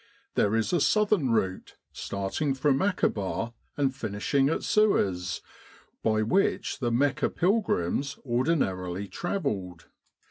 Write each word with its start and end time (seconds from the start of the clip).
There 0.33 0.55
is 0.55 0.73
a 0.73 0.81
southern 0.81 1.29
route 1.29 1.75
starting 1.91 2.55
from 2.55 2.81
Akaba 2.81 3.53
and 3.77 3.93
finishing 3.95 4.49
at 4.49 4.63
Suez, 4.63 5.41
by 6.01 6.23
which 6.23 6.79
the 6.79 6.91
Mecca 6.91 7.29
pil 7.29 7.61
grims 7.61 8.17
ordinarily 8.25 9.07
travelled. 9.07 9.89